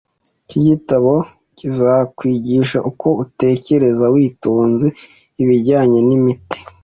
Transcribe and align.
Iki 0.45 0.59
gitabo 0.67 1.13
kizakwigisha 1.57 2.77
uko 2.89 3.07
utekereza 3.23 4.05
witonze 4.13 4.87
ibijyanye 5.41 5.99
n'imiti, 6.07 6.57